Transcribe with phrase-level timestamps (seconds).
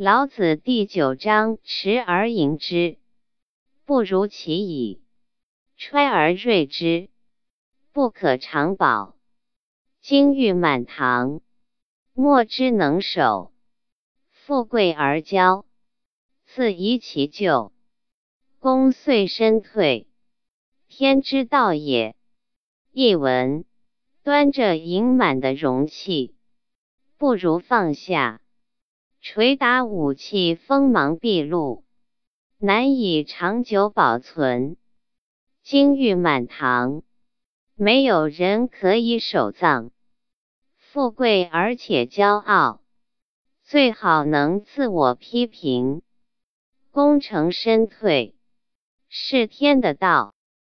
[0.00, 2.98] 老子第九章：持而盈之，
[3.84, 5.00] 不如其已；
[5.76, 7.08] 揣而锐之，
[7.92, 9.16] 不可长保。
[10.00, 11.40] 金玉满堂，
[12.12, 13.50] 莫之能守；
[14.30, 15.64] 富贵而骄，
[16.44, 17.72] 自遗其咎。
[18.60, 20.06] 功遂身退，
[20.86, 22.14] 天之道也。
[22.92, 23.64] 译文：
[24.22, 26.36] 端着盈满的容器，
[27.16, 28.38] 不如放下；
[29.20, 31.84] 捶打武器，锋芒毕露，
[32.56, 34.76] 难以长久保存。
[35.64, 37.02] 金玉满堂，
[37.74, 39.90] 没有人可以守藏；
[40.76, 42.80] 富贵而且骄傲，
[43.64, 46.02] 最好能自我批评。
[46.92, 48.36] 功成身退，
[49.08, 50.37] 是天的道。